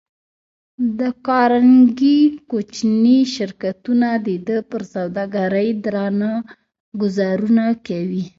[0.99, 2.19] د کارنګي
[2.49, 6.31] کوچني شرکتونه د ده پر سوداګرۍ درانه
[7.01, 8.23] ګوزارونه کوي.